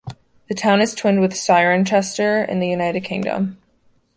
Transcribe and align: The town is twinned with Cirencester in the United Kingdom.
The 0.47 0.55
town 0.55 0.81
is 0.81 0.95
twinned 0.95 1.21
with 1.21 1.33
Cirencester 1.33 2.49
in 2.49 2.59
the 2.59 2.67
United 2.67 3.03
Kingdom. 3.03 3.59